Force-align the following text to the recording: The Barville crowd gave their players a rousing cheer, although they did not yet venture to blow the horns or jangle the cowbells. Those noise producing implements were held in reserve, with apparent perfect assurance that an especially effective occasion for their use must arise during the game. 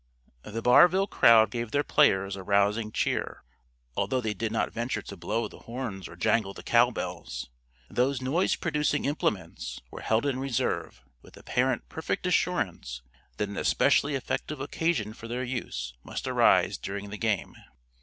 The 0.41 0.63
Barville 0.63 1.05
crowd 1.05 1.51
gave 1.51 1.69
their 1.69 1.83
players 1.83 2.35
a 2.35 2.41
rousing 2.41 2.91
cheer, 2.91 3.43
although 3.95 4.19
they 4.19 4.33
did 4.33 4.51
not 4.51 4.69
yet 4.69 4.73
venture 4.73 5.03
to 5.03 5.15
blow 5.15 5.47
the 5.47 5.59
horns 5.59 6.07
or 6.07 6.15
jangle 6.15 6.55
the 6.55 6.63
cowbells. 6.63 7.51
Those 7.87 8.19
noise 8.19 8.55
producing 8.55 9.05
implements 9.05 9.79
were 9.91 10.01
held 10.01 10.25
in 10.25 10.39
reserve, 10.39 11.03
with 11.21 11.37
apparent 11.37 11.87
perfect 11.87 12.25
assurance 12.25 13.03
that 13.37 13.49
an 13.49 13.57
especially 13.57 14.15
effective 14.15 14.59
occasion 14.59 15.13
for 15.13 15.27
their 15.27 15.43
use 15.43 15.93
must 16.03 16.25
arise 16.27 16.79
during 16.79 17.11
the 17.11 17.17
game. 17.19 17.55